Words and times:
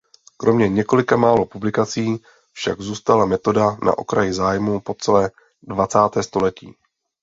Kromě 0.37 0.67
několika 0.69 1.17
málo 1.17 1.45
publikací 1.45 2.23
však 2.53 2.81
zůstala 2.81 3.25
metoda 3.25 3.77
na 3.85 3.97
okraji 3.97 4.33
zájmu 4.33 4.79
po 4.81 4.93
celé 4.93 5.31
dvacáté 5.67 6.23
století. 6.23 6.75